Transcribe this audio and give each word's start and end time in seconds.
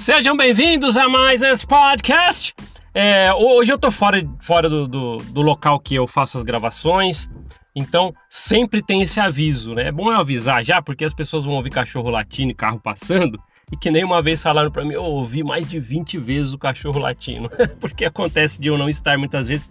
Sejam 0.00 0.34
bem-vindos 0.34 0.96
a 0.96 1.10
mais 1.10 1.42
esse 1.42 1.66
podcast. 1.66 2.54
É, 2.94 3.30
hoje 3.34 3.70
eu 3.70 3.78
tô 3.78 3.90
fora, 3.90 4.18
fora 4.40 4.66
do, 4.66 4.88
do, 4.88 5.16
do, 5.18 5.42
local 5.42 5.78
que 5.78 5.94
eu 5.94 6.06
faço 6.06 6.38
as 6.38 6.42
gravações, 6.42 7.28
então 7.76 8.14
sempre 8.26 8.82
tem 8.82 9.02
esse 9.02 9.20
aviso, 9.20 9.74
né? 9.74 9.88
É 9.88 9.92
bom 9.92 10.10
eu 10.10 10.18
avisar 10.18 10.64
já, 10.64 10.80
porque 10.80 11.04
as 11.04 11.12
pessoas 11.12 11.44
vão 11.44 11.52
ouvir 11.52 11.68
cachorro 11.68 12.08
latindo 12.08 12.50
e 12.50 12.54
carro 12.54 12.80
passando, 12.80 13.38
e 13.70 13.76
que 13.76 13.90
nem 13.90 14.02
uma 14.02 14.22
vez 14.22 14.42
falaram 14.42 14.70
para 14.70 14.86
mim, 14.86 14.94
eu 14.94 15.04
ouvi 15.04 15.44
mais 15.44 15.68
de 15.68 15.78
20 15.78 16.16
vezes 16.16 16.54
o 16.54 16.58
cachorro 16.58 16.98
latindo, 16.98 17.50
porque 17.78 18.06
acontece 18.06 18.58
de 18.58 18.68
eu 18.68 18.78
não 18.78 18.88
estar 18.88 19.18
muitas 19.18 19.48
vezes 19.48 19.68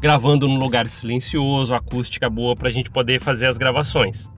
gravando 0.00 0.48
num 0.48 0.58
lugar 0.58 0.86
silencioso, 0.86 1.74
acústica 1.74 2.30
boa 2.30 2.56
para 2.56 2.68
a 2.68 2.72
gente 2.72 2.88
poder 2.88 3.20
fazer 3.20 3.44
as 3.44 3.58
gravações. 3.58 4.30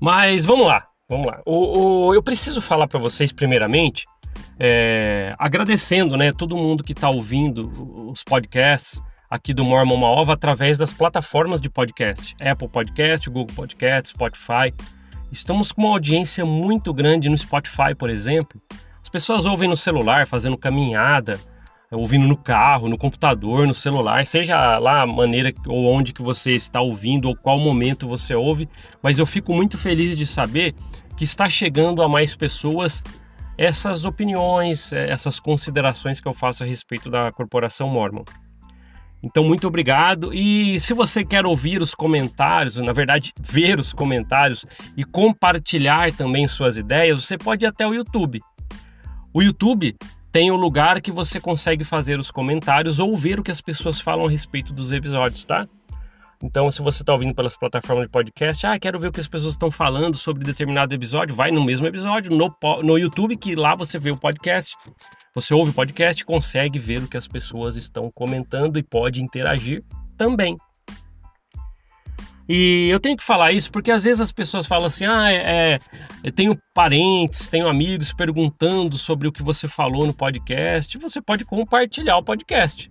Mas 0.00 0.44
vamos 0.44 0.68
lá, 0.68 0.86
vamos 1.08 1.26
lá. 1.26 1.40
O, 1.44 2.06
o 2.06 2.14
eu 2.14 2.22
preciso 2.22 2.60
falar 2.60 2.86
para 2.86 3.00
vocês 3.00 3.32
primeiramente 3.32 4.06
é, 4.58 5.34
agradecendo 5.38 6.16
né, 6.16 6.32
todo 6.32 6.56
mundo 6.56 6.82
que 6.82 6.92
está 6.92 7.08
ouvindo 7.08 8.10
os 8.10 8.24
podcasts 8.24 9.00
aqui 9.30 9.52
do 9.54 9.64
Mormon 9.64 9.96
Maova 9.96 10.32
através 10.32 10.78
das 10.78 10.92
plataformas 10.92 11.60
de 11.60 11.70
podcast, 11.70 12.34
Apple 12.40 12.68
Podcast, 12.68 13.28
Google 13.28 13.54
Podcast, 13.54 14.08
Spotify. 14.08 14.74
Estamos 15.30 15.70
com 15.70 15.82
uma 15.82 15.90
audiência 15.90 16.44
muito 16.44 16.92
grande 16.92 17.28
no 17.28 17.36
Spotify, 17.36 17.94
por 17.96 18.08
exemplo. 18.08 18.60
As 19.02 19.08
pessoas 19.08 19.44
ouvem 19.44 19.68
no 19.68 19.76
celular, 19.76 20.26
fazendo 20.26 20.56
caminhada, 20.56 21.38
ouvindo 21.90 22.26
no 22.26 22.36
carro, 22.36 22.88
no 22.88 22.98
computador, 22.98 23.66
no 23.66 23.74
celular, 23.74 24.24
seja 24.26 24.78
lá 24.78 25.02
a 25.02 25.06
maneira 25.06 25.52
ou 25.66 25.86
onde 25.86 26.12
que 26.12 26.22
você 26.22 26.52
está 26.52 26.80
ouvindo 26.80 27.28
ou 27.28 27.36
qual 27.36 27.58
momento 27.58 28.08
você 28.08 28.34
ouve, 28.34 28.68
mas 29.02 29.18
eu 29.18 29.26
fico 29.26 29.54
muito 29.54 29.78
feliz 29.78 30.16
de 30.16 30.26
saber 30.26 30.74
que 31.16 31.24
está 31.24 31.48
chegando 31.48 32.02
a 32.02 32.08
mais 32.08 32.36
pessoas 32.36 33.02
essas 33.58 34.04
opiniões, 34.04 34.92
eh, 34.92 35.10
essas 35.10 35.40
considerações 35.40 36.20
que 36.20 36.28
eu 36.28 36.32
faço 36.32 36.62
a 36.62 36.66
respeito 36.66 37.10
da 37.10 37.32
Corporação 37.32 37.88
Mormon. 37.88 38.24
Então, 39.20 39.42
muito 39.42 39.66
obrigado. 39.66 40.32
E 40.32 40.78
se 40.78 40.94
você 40.94 41.24
quer 41.24 41.44
ouvir 41.44 41.82
os 41.82 41.92
comentários, 41.92 42.76
na 42.76 42.92
verdade, 42.92 43.32
ver 43.40 43.80
os 43.80 43.92
comentários 43.92 44.64
e 44.96 45.02
compartilhar 45.04 46.12
também 46.12 46.46
suas 46.46 46.76
ideias, 46.76 47.24
você 47.24 47.36
pode 47.36 47.64
ir 47.64 47.68
até 47.68 47.84
o 47.84 47.92
YouTube. 47.92 48.40
O 49.34 49.42
YouTube 49.42 49.96
tem 50.30 50.52
o 50.52 50.54
um 50.54 50.56
lugar 50.56 51.00
que 51.00 51.10
você 51.10 51.40
consegue 51.40 51.82
fazer 51.82 52.16
os 52.16 52.30
comentários 52.30 53.00
ou 53.00 53.16
ver 53.16 53.40
o 53.40 53.42
que 53.42 53.50
as 53.50 53.60
pessoas 53.60 54.00
falam 54.00 54.26
a 54.26 54.30
respeito 54.30 54.72
dos 54.72 54.92
episódios, 54.92 55.44
tá? 55.44 55.66
Então, 56.42 56.70
se 56.70 56.80
você 56.80 57.02
está 57.02 57.12
ouvindo 57.12 57.34
pelas 57.34 57.56
plataformas 57.56 58.06
de 58.06 58.12
podcast, 58.12 58.64
ah, 58.64 58.78
quero 58.78 58.98
ver 58.98 59.08
o 59.08 59.12
que 59.12 59.18
as 59.18 59.26
pessoas 59.26 59.54
estão 59.54 59.70
falando 59.70 60.16
sobre 60.16 60.44
determinado 60.44 60.94
episódio, 60.94 61.34
vai 61.34 61.50
no 61.50 61.64
mesmo 61.64 61.86
episódio, 61.86 62.30
no, 62.30 62.54
no 62.82 62.96
YouTube, 62.96 63.36
que 63.36 63.56
lá 63.56 63.74
você 63.74 63.98
vê 63.98 64.12
o 64.12 64.16
podcast. 64.16 64.76
Você 65.34 65.52
ouve 65.52 65.72
o 65.72 65.74
podcast, 65.74 66.24
consegue 66.24 66.78
ver 66.78 67.02
o 67.02 67.08
que 67.08 67.16
as 67.16 67.26
pessoas 67.26 67.76
estão 67.76 68.10
comentando 68.10 68.78
e 68.78 68.82
pode 68.84 69.22
interagir 69.22 69.82
também. 70.16 70.56
E 72.48 72.88
eu 72.88 72.98
tenho 72.98 73.16
que 73.16 73.22
falar 73.22 73.52
isso 73.52 73.70
porque 73.70 73.90
às 73.90 74.04
vezes 74.04 74.22
as 74.22 74.32
pessoas 74.32 74.66
falam 74.66 74.86
assim: 74.86 75.04
ah, 75.04 75.30
é, 75.30 75.36
é, 75.74 75.78
eu 76.24 76.32
tenho 76.32 76.58
parentes, 76.72 77.48
tenho 77.48 77.68
amigos 77.68 78.12
perguntando 78.12 78.96
sobre 78.96 79.28
o 79.28 79.32
que 79.32 79.42
você 79.42 79.68
falou 79.68 80.06
no 80.06 80.14
podcast. 80.14 80.96
Você 80.96 81.20
pode 81.20 81.44
compartilhar 81.44 82.16
o 82.16 82.22
podcast. 82.22 82.90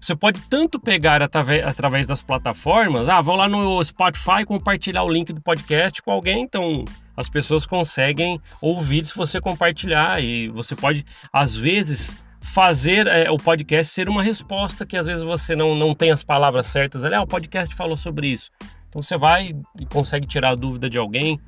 Você 0.00 0.16
pode 0.16 0.40
tanto 0.42 0.80
pegar 0.80 1.22
através, 1.22 2.06
das 2.06 2.22
plataformas, 2.22 3.06
ah, 3.06 3.20
vou 3.20 3.36
lá 3.36 3.46
no 3.46 3.84
Spotify 3.84 4.46
compartilhar 4.46 5.02
o 5.02 5.12
link 5.12 5.30
do 5.30 5.42
podcast 5.42 6.00
com 6.00 6.10
alguém, 6.10 6.42
então 6.42 6.84
as 7.14 7.28
pessoas 7.28 7.66
conseguem 7.66 8.40
ouvir 8.62 9.04
se 9.04 9.14
você 9.14 9.40
compartilhar 9.40 10.22
e 10.22 10.48
você 10.48 10.74
pode, 10.74 11.04
às 11.30 11.54
vezes, 11.54 12.16
fazer 12.40 13.06
é, 13.06 13.30
o 13.30 13.36
podcast 13.36 13.92
ser 13.92 14.08
uma 14.08 14.22
resposta 14.22 14.86
que 14.86 14.96
às 14.96 15.06
vezes 15.06 15.22
você 15.22 15.54
não, 15.54 15.74
não 15.74 15.94
tem 15.94 16.10
as 16.10 16.22
palavras 16.22 16.68
certas 16.68 17.04
ali, 17.04 17.14
ah, 17.14 17.22
o 17.22 17.26
podcast 17.26 17.74
falou 17.74 17.96
sobre 17.96 18.28
isso. 18.28 18.50
Então 18.88 19.02
você 19.02 19.18
vai 19.18 19.54
e 19.78 19.86
consegue 19.86 20.26
tirar 20.26 20.50
a 20.50 20.54
dúvida 20.54 20.88
de 20.88 20.96
alguém 20.96 21.38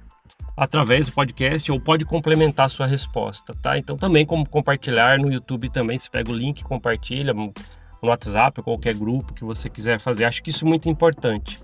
através 0.54 1.06
do 1.06 1.12
podcast 1.12 1.72
ou 1.72 1.80
pode 1.80 2.04
complementar 2.04 2.66
a 2.66 2.68
sua 2.68 2.86
resposta, 2.86 3.54
tá? 3.62 3.78
Então 3.78 3.96
também 3.96 4.26
como 4.26 4.46
compartilhar 4.46 5.18
no 5.18 5.32
YouTube 5.32 5.70
também, 5.70 5.96
você 5.96 6.10
pega 6.10 6.30
o 6.30 6.36
link, 6.36 6.62
compartilha, 6.62 7.32
no 8.02 8.08
WhatsApp 8.08 8.60
qualquer 8.62 8.94
grupo 8.94 9.32
que 9.32 9.44
você 9.44 9.70
quiser 9.70 10.00
fazer. 10.00 10.24
Acho 10.24 10.42
que 10.42 10.50
isso 10.50 10.64
é 10.64 10.68
muito 10.68 10.88
importante. 10.88 11.60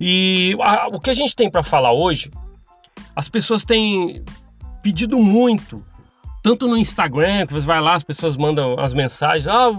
E 0.00 0.56
a, 0.60 0.88
o 0.88 0.98
que 0.98 1.10
a 1.10 1.14
gente 1.14 1.36
tem 1.36 1.50
para 1.50 1.62
falar 1.62 1.92
hoje, 1.92 2.30
as 3.14 3.28
pessoas 3.28 3.64
têm 3.64 4.24
pedido 4.82 5.18
muito, 5.18 5.84
tanto 6.42 6.66
no 6.66 6.76
Instagram, 6.76 7.46
que 7.46 7.52
você 7.52 7.66
vai 7.66 7.80
lá, 7.80 7.94
as 7.94 8.02
pessoas 8.02 8.36
mandam 8.36 8.80
as 8.80 8.94
mensagens, 8.94 9.46
ah, 9.46 9.70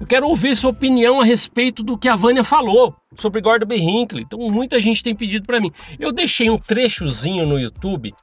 eu 0.00 0.06
quero 0.06 0.28
ouvir 0.28 0.56
sua 0.56 0.70
opinião 0.70 1.20
a 1.20 1.24
respeito 1.24 1.82
do 1.84 1.96
que 1.96 2.08
a 2.08 2.16
Vânia 2.16 2.42
falou 2.42 2.94
sobre 3.16 3.40
Gordon 3.40 3.66
B. 3.66 3.76
Hinckley. 3.76 4.24
Então 4.24 4.38
muita 4.38 4.80
gente 4.80 5.02
tem 5.02 5.14
pedido 5.14 5.46
para 5.46 5.60
mim. 5.60 5.72
Eu 5.98 6.12
deixei 6.12 6.50
um 6.50 6.58
trechozinho 6.58 7.46
no 7.46 7.58
YouTube 7.58 8.14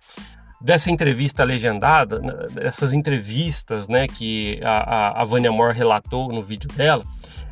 dessa 0.62 0.90
entrevista 0.90 1.44
legendada, 1.44 2.20
né, 2.20 2.34
essas 2.62 2.94
entrevistas 2.94 3.88
né, 3.88 4.08
que 4.08 4.60
a, 4.64 4.70
a, 4.70 5.22
a 5.22 5.26
Vânia 5.26 5.52
Moore 5.52 5.76
relatou 5.76 6.30
no 6.30 6.42
vídeo 6.42 6.70
dela, 6.70 7.04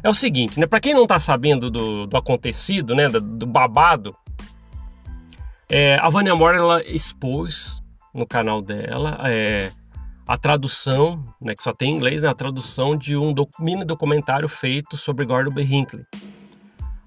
é 0.01 0.09
o 0.09 0.13
seguinte, 0.13 0.59
né? 0.59 0.67
Para 0.67 0.81
quem 0.81 0.93
não 0.93 1.03
está 1.03 1.17
sabendo 1.17 1.71
do, 1.71 2.05
do, 2.05 2.17
acontecido, 2.17 2.93
né, 2.93 3.07
do, 3.07 3.21
do 3.21 3.45
babado, 3.45 4.13
é, 5.69 5.97
a 6.01 6.09
Vânia 6.09 6.35
Moore 6.35 6.57
ela 6.57 6.83
expôs 6.85 7.81
no 8.13 8.27
canal 8.27 8.61
dela 8.61 9.17
é, 9.23 9.71
a 10.27 10.37
tradução, 10.37 11.23
né, 11.41 11.55
que 11.55 11.63
só 11.63 11.73
tem 11.73 11.91
em 11.91 11.95
inglês, 11.95 12.21
né, 12.21 12.27
a 12.27 12.33
tradução 12.33 12.97
de 12.97 13.15
um 13.15 13.33
mini 13.59 13.85
documentário 13.85 14.49
feito 14.49 14.97
sobre 14.97 15.25
Gordon 15.25 15.51
B. 15.51 15.63
Hinckley 15.63 16.05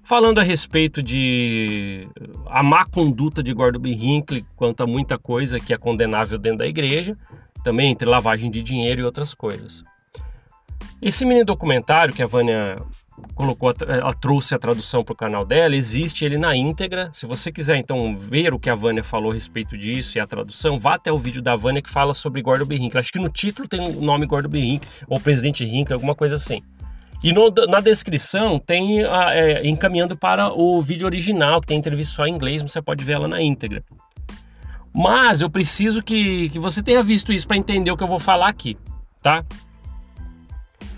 falando 0.07 0.39
a 0.39 0.43
respeito 0.43 1.03
de 1.03 2.07
a 2.45 2.63
má 2.63 2.85
conduta 2.85 3.43
de 3.43 3.53
Gordon 3.53 3.79
B. 3.79 3.89
Hinckley 3.89 4.45
quanto 4.55 4.81
a 4.81 4.87
muita 4.87 5.17
coisa 5.17 5.59
que 5.59 5.73
é 5.73 5.77
condenável 5.77 6.37
dentro 6.37 6.59
da 6.59 6.65
igreja, 6.65 7.17
também 7.61 7.91
entre 7.91 8.07
lavagem 8.07 8.49
de 8.49 8.63
dinheiro 8.63 9.01
e 9.01 9.03
outras 9.03 9.33
coisas. 9.33 9.83
Esse 11.01 11.25
mini 11.25 11.43
documentário 11.43 12.13
que 12.13 12.23
a 12.23 12.25
Vânia 12.25 12.77
colocou, 13.35 13.73
ela 13.85 14.13
trouxe 14.13 14.55
a 14.55 14.59
tradução 14.59 15.03
para 15.03 15.11
o 15.11 15.15
canal 15.15 15.45
dela, 15.45 15.75
existe 15.75 16.23
ele 16.23 16.37
na 16.37 16.55
íntegra. 16.55 17.09
Se 17.11 17.25
você 17.25 17.51
quiser 17.51 17.75
então 17.75 18.15
ver 18.17 18.53
o 18.53 18.59
que 18.59 18.69
a 18.69 18.75
Vânia 18.75 19.03
falou 19.03 19.31
a 19.31 19.33
respeito 19.33 19.77
disso 19.77 20.17
e 20.17 20.21
a 20.21 20.25
tradução, 20.25 20.79
vá 20.79 20.93
até 20.93 21.11
o 21.11 21.17
vídeo 21.17 21.41
da 21.41 21.57
Vânia 21.57 21.81
que 21.81 21.89
fala 21.89 22.13
sobre 22.13 22.41
Gordon 22.41 22.65
B. 22.65 22.77
Hinckley. 22.77 23.01
Acho 23.01 23.11
que 23.11 23.19
no 23.19 23.29
título 23.29 23.67
tem 23.67 23.81
o 23.81 24.01
nome 24.01 24.25
Gordon 24.25 24.49
B. 24.49 24.59
Hinckley 24.59 24.89
ou 25.05 25.19
Presidente 25.19 25.65
Hinckley, 25.65 25.93
alguma 25.93 26.15
coisa 26.15 26.35
assim. 26.35 26.63
E 27.23 27.33
no, 27.33 27.49
na 27.67 27.79
descrição 27.79 28.59
tem 28.59 29.03
é, 29.03 29.67
encaminhando 29.67 30.15
para 30.15 30.53
o 30.53 30.81
vídeo 30.81 31.05
original, 31.05 31.59
que 31.59 31.67
tem 31.67 31.77
entrevista 31.77 32.13
só 32.13 32.27
em 32.27 32.33
inglês, 32.33 32.61
você 32.61 32.81
pode 32.81 33.03
ver 33.03 33.13
ela 33.13 33.27
na 33.27 33.41
íntegra. 33.41 33.83
Mas 34.93 35.41
eu 35.41 35.49
preciso 35.49 36.01
que, 36.01 36.49
que 36.49 36.59
você 36.59 36.81
tenha 36.81 37.03
visto 37.03 37.33
isso 37.33 37.47
para 37.47 37.57
entender 37.57 37.91
o 37.91 37.97
que 37.97 38.03
eu 38.03 38.07
vou 38.07 38.19
falar 38.19 38.47
aqui, 38.47 38.77
tá? 39.21 39.43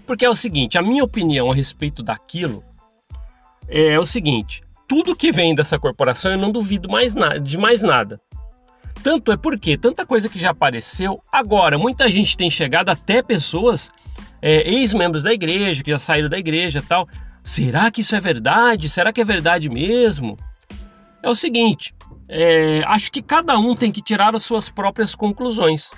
Porque 0.05 0.25
é 0.25 0.29
o 0.29 0.35
seguinte, 0.35 0.77
a 0.77 0.81
minha 0.81 1.03
opinião 1.03 1.51
a 1.51 1.55
respeito 1.55 2.01
daquilo 2.01 2.63
é 3.67 3.99
o 3.99 4.05
seguinte: 4.05 4.63
tudo 4.87 5.15
que 5.15 5.31
vem 5.31 5.53
dessa 5.53 5.77
corporação 5.77 6.31
eu 6.31 6.37
não 6.37 6.51
duvido 6.51 6.89
mais 6.89 7.13
nada, 7.13 7.39
de 7.39 7.57
mais 7.57 7.81
nada. 7.81 8.19
Tanto 9.03 9.31
é 9.31 9.37
porque 9.37 9.77
tanta 9.77 10.05
coisa 10.05 10.27
que 10.27 10.39
já 10.39 10.49
apareceu, 10.49 11.21
agora 11.31 11.77
muita 11.77 12.09
gente 12.09 12.35
tem 12.35 12.49
chegado, 12.49 12.89
até 12.89 13.21
pessoas 13.21 13.89
é, 14.41 14.69
ex-membros 14.69 15.23
da 15.23 15.33
igreja, 15.33 15.83
que 15.83 15.91
já 15.91 15.97
saíram 15.97 16.29
da 16.29 16.37
igreja 16.37 16.83
tal. 16.87 17.07
Será 17.43 17.89
que 17.89 18.01
isso 18.01 18.15
é 18.15 18.19
verdade? 18.19 18.89
Será 18.89 19.11
que 19.11 19.21
é 19.21 19.25
verdade 19.25 19.69
mesmo? 19.69 20.37
É 21.21 21.29
o 21.29 21.35
seguinte, 21.35 21.93
é, 22.27 22.81
acho 22.85 23.11
que 23.11 23.21
cada 23.21 23.57
um 23.57 23.75
tem 23.75 23.91
que 23.91 24.01
tirar 24.01 24.35
as 24.35 24.43
suas 24.43 24.69
próprias 24.69 25.15
conclusões. 25.15 25.91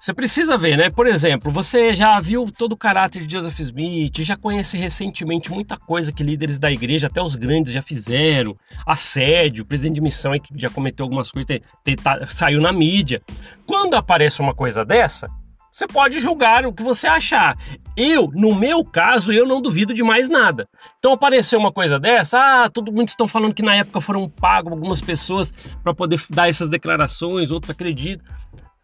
Você 0.00 0.14
precisa 0.14 0.56
ver, 0.56 0.78
né? 0.78 0.88
Por 0.88 1.06
exemplo, 1.06 1.52
você 1.52 1.92
já 1.94 2.18
viu 2.18 2.50
todo 2.50 2.72
o 2.72 2.76
caráter 2.76 3.26
de 3.26 3.34
Joseph 3.34 3.60
Smith, 3.60 4.20
já 4.20 4.34
conhece 4.34 4.78
recentemente 4.78 5.50
muita 5.50 5.76
coisa 5.76 6.10
que 6.10 6.22
líderes 6.22 6.58
da 6.58 6.72
igreja, 6.72 7.08
até 7.08 7.20
os 7.20 7.36
grandes, 7.36 7.70
já 7.70 7.82
fizeram. 7.82 8.56
Assédio, 8.86 9.66
presidente 9.66 9.96
de 9.96 10.00
missão 10.00 10.32
que 10.40 10.58
já 10.58 10.70
cometeu 10.70 11.04
algumas 11.04 11.30
coisas, 11.30 11.60
tá, 12.02 12.24
saiu 12.28 12.62
na 12.62 12.72
mídia. 12.72 13.20
Quando 13.66 13.94
aparece 13.94 14.40
uma 14.40 14.54
coisa 14.54 14.86
dessa, 14.86 15.28
você 15.70 15.86
pode 15.86 16.18
julgar 16.18 16.66
o 16.66 16.72
que 16.72 16.82
você 16.82 17.06
achar. 17.06 17.56
Eu, 17.96 18.30
no 18.34 18.54
meu 18.54 18.84
caso, 18.84 19.32
eu 19.32 19.46
não 19.46 19.60
duvido 19.60 19.94
de 19.94 20.02
mais 20.02 20.28
nada. 20.28 20.68
Então 20.98 21.12
apareceu 21.12 21.58
uma 21.58 21.72
coisa 21.72 21.98
dessa, 21.98 22.64
ah, 22.64 22.70
todo 22.70 22.92
mundo 22.92 23.08
estão 23.08 23.28
falando 23.28 23.54
que 23.54 23.62
na 23.62 23.74
época 23.74 24.00
foram 24.00 24.28
pagos 24.28 24.72
algumas 24.72 25.00
pessoas 25.00 25.52
para 25.82 25.94
poder 25.94 26.20
dar 26.30 26.48
essas 26.48 26.68
declarações, 26.68 27.50
outros 27.50 27.70
acreditam. 27.70 28.24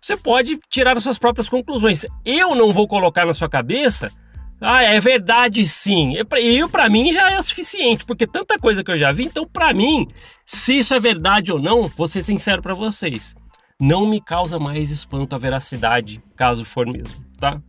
Você 0.00 0.17
pode 0.17 0.59
tirar 0.69 0.97
as 0.97 1.03
suas 1.03 1.19
próprias 1.19 1.49
conclusões. 1.49 2.06
Eu 2.25 2.55
não 2.55 2.73
vou 2.73 2.87
colocar 2.87 3.27
na 3.27 3.32
sua 3.32 3.49
cabeça, 3.49 4.12
ah, 4.61 4.82
é 4.82 5.00
verdade 5.00 5.67
sim. 5.67 6.15
E 6.17 6.25
para 6.69 6.89
mim 6.89 7.12
já 7.12 7.32
é 7.32 7.39
o 7.39 7.43
suficiente, 7.43 8.05
porque 8.05 8.27
tanta 8.27 8.59
coisa 8.59 8.85
que 8.85 8.91
eu 8.91 8.97
já 8.97 9.11
vi, 9.12 9.25
então 9.25 9.47
para 9.47 9.75
mim, 9.75 10.06
se 10.44 10.79
isso 10.79 10.94
é 10.94 11.00
verdade 11.00 11.53
ou 11.53 11.61
não, 11.61 11.89
vou 11.89 12.06
ser 12.06 12.23
sincero 12.23 12.62
para 12.62 12.75
vocês 12.75 13.35
não 13.81 14.06
me 14.06 14.20
causa 14.20 14.58
mais 14.58 14.90
espanto 14.90 15.34
a 15.34 15.38
veracidade, 15.38 16.23
caso 16.34 16.64
for 16.64 16.87
mesmo, 16.87 17.25
tá? 17.38 17.61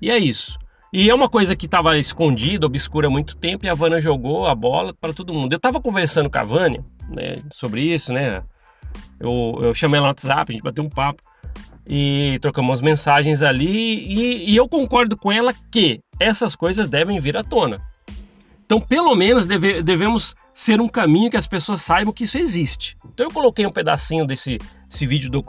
E 0.00 0.10
é 0.10 0.18
isso. 0.18 0.58
E 0.92 1.08
é 1.08 1.14
uma 1.14 1.28
coisa 1.28 1.56
que 1.56 1.66
estava 1.66 1.96
escondida, 1.96 2.66
obscura 2.66 3.06
há 3.06 3.10
muito 3.10 3.36
tempo, 3.36 3.64
e 3.64 3.68
a 3.68 3.74
Vânia 3.74 4.00
jogou 4.00 4.46
a 4.46 4.54
bola 4.54 4.92
para 4.92 5.14
todo 5.14 5.32
mundo. 5.32 5.52
Eu 5.52 5.56
estava 5.56 5.80
conversando 5.80 6.28
com 6.28 6.38
a 6.38 6.44
Vânia 6.44 6.84
né, 7.08 7.38
sobre 7.50 7.82
isso, 7.82 8.12
né? 8.12 8.42
Eu, 9.18 9.58
eu 9.62 9.74
chamei 9.74 9.98
ela 9.98 10.08
no 10.08 10.10
WhatsApp, 10.10 10.50
a 10.50 10.52
gente 10.52 10.62
bateu 10.62 10.84
um 10.84 10.90
papo 10.90 11.22
e 11.86 12.38
trocamos 12.42 12.80
mensagens 12.80 13.42
ali, 13.42 14.04
e, 14.06 14.50
e 14.50 14.56
eu 14.56 14.68
concordo 14.68 15.16
com 15.16 15.32
ela 15.32 15.54
que 15.70 16.00
essas 16.20 16.54
coisas 16.54 16.86
devem 16.86 17.18
vir 17.18 17.36
à 17.36 17.42
tona. 17.42 17.80
Então, 18.64 18.80
pelo 18.80 19.14
menos 19.14 19.46
deve, 19.46 19.82
devemos 19.82 20.34
ser 20.54 20.80
um 20.80 20.88
caminho 20.88 21.30
que 21.30 21.36
as 21.36 21.46
pessoas 21.46 21.82
saibam 21.82 22.12
que 22.12 22.24
isso 22.24 22.38
existe. 22.38 22.96
Então, 23.12 23.26
eu 23.26 23.30
coloquei 23.30 23.66
um 23.66 23.72
pedacinho 23.72 24.26
desse, 24.26 24.58
desse 24.92 25.06
vídeo 25.06 25.30
do, 25.30 25.42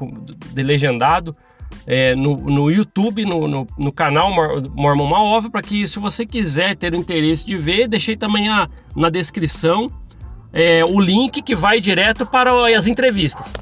de 0.53 0.63
legendado 0.63 1.35
é, 1.85 2.15
no, 2.15 2.37
no 2.37 2.71
YouTube, 2.71 3.25
no, 3.25 3.47
no, 3.47 3.67
no 3.77 3.91
canal 3.91 4.31
Mormon 4.73 5.07
Maova, 5.07 5.49
para 5.49 5.61
que 5.61 5.85
se 5.85 5.99
você 5.99 6.25
quiser 6.25 6.75
ter 6.75 6.93
o 6.93 6.95
interesse 6.95 7.45
de 7.45 7.57
ver, 7.57 7.87
deixei 7.87 8.15
também 8.15 8.47
a, 8.47 8.69
na 8.95 9.09
descrição 9.09 9.91
é, 10.53 10.85
o 10.85 10.99
link 10.99 11.41
que 11.41 11.55
vai 11.55 11.81
direto 11.81 12.25
para 12.25 12.51
as 12.75 12.87
entrevistas. 12.87 13.53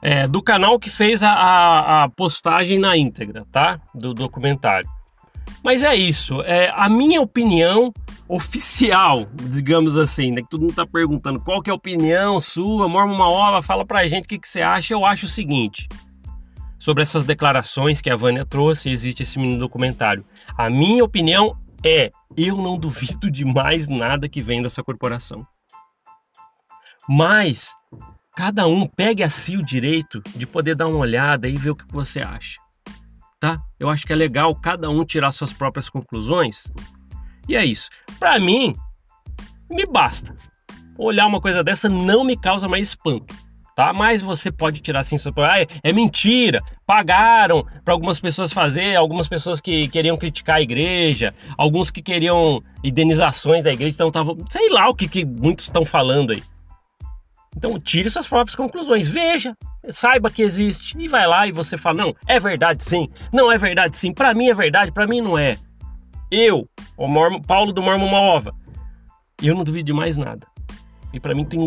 É, 0.00 0.28
do 0.28 0.42
canal 0.42 0.78
que 0.78 0.90
fez 0.90 1.22
a, 1.22 1.30
a, 1.30 2.04
a, 2.04 2.08
postagem 2.08 2.78
na 2.78 2.96
íntegra, 2.96 3.44
tá? 3.50 3.80
Do 3.94 4.12
documentário. 4.12 4.88
Mas 5.62 5.82
é 5.82 5.94
isso. 5.94 6.42
É, 6.42 6.72
a 6.74 6.88
minha 6.88 7.20
opinião 7.20 7.92
oficial, 8.28 9.26
digamos 9.48 9.96
assim, 9.96 10.30
né? 10.30 10.42
Que 10.42 10.48
todo 10.48 10.62
mundo 10.62 10.74
tá 10.74 10.86
perguntando 10.86 11.40
qual 11.40 11.62
que 11.62 11.70
é 11.70 11.72
a 11.72 11.76
opinião 11.76 12.40
sua, 12.40 12.88
Mormon 12.88 13.16
Maova, 13.16 13.62
fala 13.62 13.84
pra 13.84 14.06
gente 14.06 14.24
o 14.24 14.28
que, 14.28 14.38
que 14.38 14.48
você 14.48 14.62
acha. 14.62 14.94
Eu 14.94 15.04
acho 15.04 15.26
o 15.26 15.28
seguinte 15.28 15.88
sobre 16.82 17.00
essas 17.00 17.24
declarações 17.24 18.00
que 18.00 18.10
a 18.10 18.16
Vânia 18.16 18.44
trouxe, 18.44 18.90
existe 18.90 19.22
esse 19.22 19.38
mini 19.38 19.56
documentário. 19.56 20.24
A 20.58 20.68
minha 20.68 21.04
opinião 21.04 21.56
é: 21.84 22.10
eu 22.36 22.56
não 22.56 22.76
duvido 22.76 23.30
de 23.30 23.44
mais 23.44 23.86
nada 23.86 24.28
que 24.28 24.42
vem 24.42 24.60
dessa 24.60 24.82
corporação. 24.82 25.46
Mas 27.08 27.72
cada 28.34 28.66
um 28.66 28.84
pegue 28.84 29.22
a 29.22 29.30
si 29.30 29.56
o 29.56 29.64
direito 29.64 30.20
de 30.34 30.44
poder 30.44 30.74
dar 30.74 30.88
uma 30.88 30.98
olhada 30.98 31.48
e 31.48 31.56
ver 31.56 31.70
o 31.70 31.76
que 31.76 31.84
você 31.88 32.20
acha. 32.20 32.60
Tá? 33.38 33.60
Eu 33.78 33.88
acho 33.88 34.04
que 34.04 34.12
é 34.12 34.16
legal 34.16 34.52
cada 34.54 34.90
um 34.90 35.04
tirar 35.04 35.30
suas 35.30 35.52
próprias 35.52 35.88
conclusões. 35.88 36.68
E 37.48 37.56
é 37.56 37.64
isso. 37.64 37.88
Para 38.18 38.38
mim, 38.38 38.74
me 39.70 39.86
basta. 39.86 40.34
Olhar 40.98 41.26
uma 41.26 41.40
coisa 41.40 41.64
dessa 41.64 41.88
não 41.88 42.24
me 42.24 42.36
causa 42.36 42.68
mais 42.68 42.88
espanto 42.88 43.34
tá? 43.74 43.92
Mas 43.92 44.20
você 44.22 44.50
pode 44.50 44.80
tirar 44.80 45.00
assim, 45.00 45.16
ah, 45.36 45.66
é 45.82 45.92
mentira, 45.92 46.62
pagaram 46.86 47.66
para 47.84 47.94
algumas 47.94 48.20
pessoas 48.20 48.52
fazer, 48.52 48.96
algumas 48.96 49.28
pessoas 49.28 49.60
que 49.60 49.88
queriam 49.88 50.16
criticar 50.16 50.56
a 50.56 50.62
igreja, 50.62 51.34
alguns 51.56 51.90
que 51.90 52.02
queriam 52.02 52.62
indenizações 52.82 53.64
da 53.64 53.72
igreja, 53.72 53.94
então 53.94 54.10
tava, 54.10 54.36
sei 54.50 54.70
lá 54.70 54.88
o 54.88 54.94
que, 54.94 55.08
que 55.08 55.24
muitos 55.24 55.66
estão 55.66 55.84
falando 55.84 56.32
aí. 56.32 56.42
Então 57.56 57.78
tire 57.78 58.08
suas 58.08 58.26
próprias 58.26 58.56
conclusões, 58.56 59.08
veja, 59.08 59.56
saiba 59.90 60.30
que 60.30 60.42
existe 60.42 60.96
e 60.98 61.06
vai 61.06 61.26
lá 61.26 61.46
e 61.46 61.52
você 61.52 61.76
fala, 61.76 62.04
não, 62.04 62.16
é 62.26 62.40
verdade 62.40 62.82
sim, 62.82 63.08
não 63.32 63.52
é 63.52 63.58
verdade 63.58 63.96
sim, 63.96 64.12
para 64.12 64.32
mim 64.32 64.48
é 64.48 64.54
verdade, 64.54 64.90
para 64.90 65.06
mim 65.06 65.20
não 65.20 65.36
é. 65.36 65.58
Eu, 66.34 66.66
o 66.96 67.40
Paulo 67.42 67.74
do 67.74 67.82
Mormon 67.82 68.08
Maova, 68.08 68.54
eu 69.42 69.54
não 69.54 69.62
duvido 69.62 69.84
de 69.84 69.92
mais 69.92 70.16
nada. 70.16 70.46
E 71.12 71.20
para 71.20 71.34
mim 71.34 71.44
tem 71.44 71.60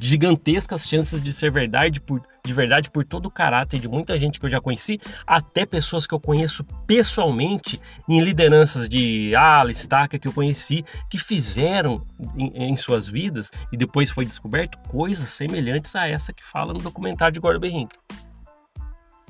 gigantescas 0.00 0.88
chances 0.88 1.22
de 1.22 1.30
ser 1.30 1.52
verdade 1.52 2.00
por, 2.00 2.22
de 2.42 2.54
verdade 2.54 2.90
por 2.90 3.04
todo 3.04 3.26
o 3.26 3.30
caráter 3.30 3.78
de 3.78 3.86
muita 3.86 4.16
gente 4.16 4.40
que 4.40 4.46
eu 4.46 4.48
já 4.48 4.58
conheci, 4.58 4.98
até 5.26 5.66
pessoas 5.66 6.06
que 6.06 6.14
eu 6.14 6.18
conheço 6.18 6.64
pessoalmente 6.86 7.78
em 8.08 8.18
lideranças 8.22 8.88
de 8.88 9.36
ala, 9.36 9.70
estaca 9.70 10.18
que 10.18 10.26
eu 10.26 10.32
conheci, 10.32 10.82
que 11.10 11.18
fizeram 11.18 12.02
em, 12.38 12.70
em, 12.70 12.74
suas 12.74 13.06
vidas 13.06 13.50
e 13.70 13.76
depois 13.76 14.08
foi 14.08 14.24
descoberto 14.24 14.78
coisas 14.88 15.28
semelhantes 15.28 15.94
a 15.94 16.08
essa 16.08 16.32
que 16.32 16.42
fala 16.42 16.72
no 16.72 16.80
documentário 16.80 17.34
de 17.34 17.40
Gordon 17.40 17.60
Berrink. 17.60 17.94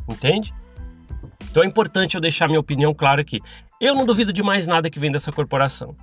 Entende? 0.08 0.54
Então 1.56 1.64
é 1.64 1.66
importante 1.66 2.14
eu 2.14 2.20
deixar 2.20 2.48
minha 2.48 2.60
opinião 2.60 2.92
clara 2.92 3.22
aqui. 3.22 3.40
Eu 3.80 3.94
não 3.94 4.04
duvido 4.04 4.30
de 4.30 4.42
mais 4.42 4.66
nada 4.66 4.90
que 4.90 5.00
vem 5.00 5.10
dessa 5.10 5.32
corporação 5.32 5.96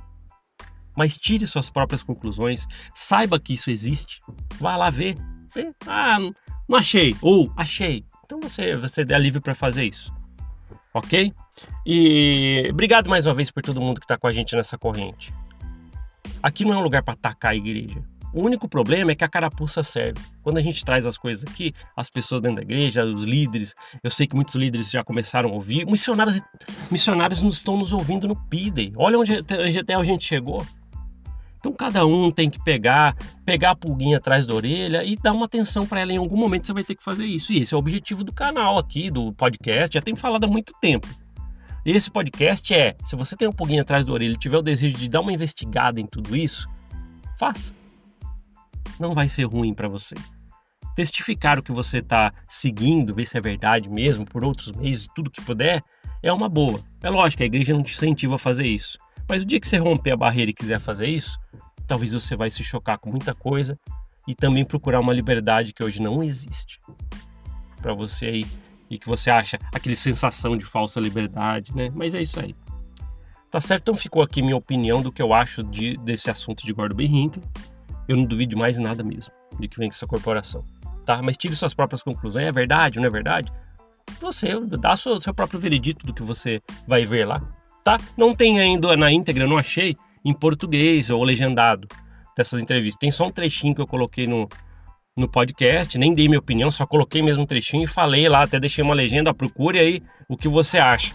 mas 0.96 1.18
tire 1.18 1.48
suas 1.48 1.72
próprias 1.72 2.04
conclusões, 2.04 2.68
saiba 2.94 3.40
que 3.40 3.54
isso 3.56 3.72
existe, 3.72 4.22
vá 4.60 4.76
lá 4.76 4.92
ver. 4.92 5.18
Ah, 5.88 6.20
não 6.70 6.78
achei, 6.78 7.16
ou 7.20 7.52
achei. 7.58 8.06
Então 8.24 8.40
você, 8.40 8.76
você 8.76 9.02
é 9.02 9.18
livre 9.18 9.42
para 9.42 9.56
fazer 9.56 9.86
isso, 9.86 10.14
ok? 10.94 11.34
E 11.84 12.68
obrigado 12.70 13.10
mais 13.10 13.26
uma 13.26 13.34
vez 13.34 13.50
por 13.50 13.64
todo 13.64 13.82
mundo 13.82 14.00
que 14.00 14.06
está 14.06 14.20
com 14.20 14.28
a 14.28 14.32
gente 14.32 14.56
nessa 14.56 14.78
corrente. 14.78 15.34
Aqui 16.44 16.64
não 16.64 16.74
é 16.74 16.78
um 16.78 16.84
lugar 16.84 17.02
para 17.02 17.16
atacar 17.16 17.54
a 17.54 17.56
igreja. 17.56 18.04
O 18.34 18.42
único 18.42 18.68
problema 18.68 19.12
é 19.12 19.16
que 19.16 19.24
a 19.24 19.30
carapuça 19.30 19.84
serve. 19.84 20.20
Quando 20.42 20.58
a 20.58 20.62
gente 20.62 20.84
traz 20.84 21.06
as 21.06 21.18
coisas 21.18 21.44
aqui, 21.44 21.72
as 21.96 22.10
pessoas 22.10 22.42
dentro 22.42 22.58
da 22.58 22.62
igreja, 22.64 23.06
os 23.06 23.24
líderes, 23.24 23.76
eu 24.04 24.10
sei 24.10 24.26
que 24.26 24.36
muitos 24.36 24.56
líderes 24.56 24.90
já 24.90 25.04
começaram 25.04 25.50
a 25.50 25.54
ouvir. 25.54 25.86
Missionários, 25.86 26.42
missionários 26.90 27.44
estão 27.44 27.78
nos 27.78 27.94
ouvindo 27.94 28.28
no 28.28 28.36
PIDEI. 28.36 28.94
Olha 28.98 29.20
onde 29.20 29.34
até 29.80 29.94
a 29.94 30.04
gente 30.04 30.26
chegou. 30.26 30.66
Então 31.60 31.72
cada 31.72 32.06
um 32.06 32.32
tem 32.32 32.50
que 32.50 32.62
pegar, 32.62 33.16
pegar 33.46 33.72
a 33.72 33.76
pulguinha 33.76 34.18
atrás 34.18 34.46
da 34.48 34.54
orelha 34.54 35.04
e 35.04 35.16
dar 35.16 35.32
uma 35.32 35.46
atenção 35.46 35.86
para 35.86 36.02
ela. 36.02 36.12
Em 36.12 36.18
algum 36.18 36.36
momento 36.36 36.66
você 36.66 36.74
vai 36.74 36.84
ter 36.84 36.96
que 36.96 37.04
fazer 37.04 37.26
isso. 37.26 37.54
E 37.54 37.60
esse 37.60 37.74
é 37.74 37.78
o 37.78 37.80
objetivo 37.80 38.24
do 38.24 38.34
canal 38.34 38.80
aqui, 38.80 39.12
do 39.12 39.32
podcast. 39.32 39.94
Já 39.94 40.02
tem 40.02 40.16
falado 40.16 40.44
há 40.46 40.48
muito 40.48 40.74
tempo. 40.82 41.08
Esse 41.86 42.10
podcast 42.10 42.74
é: 42.74 42.96
se 43.06 43.16
você 43.16 43.36
tem 43.36 43.48
um 43.48 43.54
pulguinha 43.54 43.84
atrás 43.84 44.06
da 44.06 44.12
orelha 44.12 44.34
e 44.34 44.38
tiver 44.38 44.58
o 44.58 44.62
desejo 44.62 44.98
de 44.98 45.08
dar 45.08 45.22
uma 45.22 45.32
investigada 45.32 46.02
em 46.02 46.08
tudo 46.08 46.36
isso, 46.36 46.68
faça. 47.38 47.83
Não 49.00 49.14
vai 49.14 49.28
ser 49.28 49.44
ruim 49.46 49.74
para 49.74 49.88
você. 49.88 50.16
Testificar 50.96 51.58
o 51.58 51.64
que 51.64 51.72
você 51.72 51.98
está 51.98 52.34
seguindo, 52.48 53.16
ver 53.16 53.26
se 53.26 53.38
é 53.38 53.42
verdade 53.42 53.90
mesmo, 53.90 54.26
por 54.26 54.44
outros 54.44 54.72
meios, 54.72 55.08
tudo 55.16 55.32
que 55.32 55.42
puder, 55.42 55.84
é 56.22 56.32
uma 56.32 56.48
boa. 56.48 56.82
É 57.02 57.10
lógico, 57.10 57.44
a 57.44 57.46
igreja 57.46 57.74
não 57.74 57.84
te 57.84 57.94
incentiva 57.94 58.36
a 58.36 58.38
fazer 58.38 58.68
isso. 58.68 58.98
Mas 59.28 59.44
o 59.44 59.46
dia 59.46 59.60
que 59.60 59.68
você 59.68 59.78
romper 59.78 60.12
a 60.12 60.18
barreira 60.18 60.52
e 60.52 60.54
quiser 60.54 60.80
fazer 60.80 61.08
isso, 61.08 61.38
talvez 61.88 62.14
você 62.14 62.36
vai 62.36 62.50
se 62.50 62.64
chocar 62.64 62.98
com 62.98 63.10
muita 63.10 63.34
coisa 63.34 63.78
e 64.28 64.36
também 64.36 64.64
procurar 64.64 65.00
uma 65.00 65.14
liberdade 65.14 65.74
que 65.74 65.84
hoje 65.84 66.02
não 66.02 66.24
existe 66.24 66.80
para 67.82 67.94
você 67.94 68.26
aí 68.26 68.48
e 68.90 68.98
que 68.98 69.08
você 69.08 69.30
acha 69.30 69.58
aquele 69.74 69.96
sensação 69.96 70.56
de 70.58 70.64
falsa 70.64 71.00
liberdade, 71.00 71.76
né? 71.76 71.90
Mas 71.94 72.14
é 72.14 72.22
isso 72.22 72.40
aí. 72.40 72.56
Tá 73.52 73.60
certo? 73.60 73.84
Então 73.84 73.96
ficou 73.96 74.24
aqui 74.24 74.42
minha 74.42 74.56
opinião 74.56 75.02
do 75.02 75.12
que 75.12 75.22
eu 75.22 75.34
acho 75.34 75.62
de, 75.64 75.98
desse 75.98 76.30
assunto 76.30 76.66
de 76.66 76.74
Gordon 76.74 76.96
B. 76.96 77.06
Hinckley. 77.06 77.44
Eu 78.08 78.18
não 78.18 78.26
duvido 78.26 78.58
mais 78.58 78.78
nada 78.78 79.04
mesmo 79.04 79.34
de 79.60 79.68
que 79.68 79.78
vem 79.78 79.90
com 79.90 79.96
essa 79.96 80.08
corporação, 80.08 80.64
tá? 81.06 81.22
Mas 81.22 81.38
tire 81.38 81.56
suas 81.56 81.74
próprias 81.74 82.02
conclusões. 82.02 82.46
É 82.46 82.52
verdade, 82.52 83.00
não 83.00 83.06
é 83.06 83.10
verdade? 83.10 83.52
Você 84.20 84.60
dá 84.80 84.96
seu, 84.96 85.20
seu 85.22 85.34
próprio 85.34 85.60
veredito 85.60 86.06
do 86.06 86.14
que 86.14 86.24
você 86.24 86.62
vai 86.88 87.06
ver 87.06 87.26
lá 87.26 87.42
tá? 87.84 88.00
Não 88.18 88.34
tem 88.34 88.60
ainda 88.60 88.96
na 88.96 89.12
íntegra, 89.12 89.46
não 89.46 89.58
achei 89.58 89.96
em 90.24 90.34
português 90.34 91.10
ou 91.10 91.24
legendado 91.24 91.88
dessas 92.36 92.62
entrevistas. 92.62 93.00
Tem 93.00 93.12
só 93.12 93.28
um 93.28 93.32
trechinho 93.32 93.76
que 93.76 93.82
eu 93.82 93.88
coloquei 93.88 94.26
no, 94.26 94.48
no 95.16 95.28
podcast, 95.28 95.98
nem 96.00 96.14
dei 96.14 96.28
minha 96.28 96.40
opinião, 96.40 96.72
só 96.72 96.86
coloquei 96.88 97.22
mesmo 97.22 97.44
um 97.44 97.46
trechinho 97.46 97.84
e 97.84 97.88
falei 97.88 98.28
lá, 98.30 98.44
até 98.44 98.60
deixei 98.60 98.84
uma 98.84 98.94
legenda, 98.94 99.34
procure 99.34 99.80
aí 99.80 100.02
o 100.30 100.38
que 100.38 100.48
você 100.48 100.78
acha. 100.78 101.14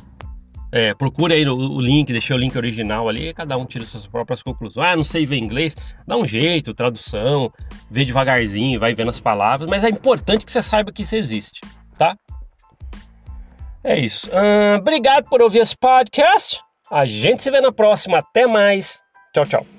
É, 0.71 0.93
procure 0.95 1.35
aí 1.35 1.49
o, 1.49 1.55
o, 1.55 1.81
link, 1.81 2.13
deixei 2.13 2.37
o 2.37 2.39
link 2.39 2.57
original 2.57 3.09
ali, 3.09 3.33
cada 3.33 3.57
um 3.57 3.65
tira 3.65 3.85
suas 3.85 4.07
próprias 4.07 4.43
conclusões. 4.43 4.87
Ah, 4.87 4.97
não 4.97 5.05
sei 5.05 5.25
ver 5.25 5.37
inglês, 5.37 5.77
dá 6.07 6.17
um 6.17 6.27
jeito, 6.27 6.75
tradução, 6.75 7.53
vê 7.91 8.05
devagarzinho, 8.05 8.79
vai 8.79 8.95
vendo 8.95 9.11
as 9.11 9.21
palavras, 9.21 9.69
mas 9.69 9.85
é 9.85 9.89
importante 9.89 10.45
que 10.45 10.53
você 10.53 10.61
saiba 10.61 10.93
que 10.93 11.03
isso 11.03 11.17
existe, 11.17 11.61
tá? 11.97 12.17
É 13.83 13.99
isso. 13.99 14.29
Obrigado 14.79 15.25
por 15.31 15.41
ouvir 15.41 15.61
esse 15.61 15.77
podcast. 15.77 16.61
A 16.91 17.07
gente 17.07 17.43
se 17.43 17.51
vê 17.51 17.61
na 17.61 17.73
próxima. 17.73 18.19
Até 18.19 18.47
mais. 18.47 19.03
Tchau, 19.33 19.47
tchau. 19.47 19.78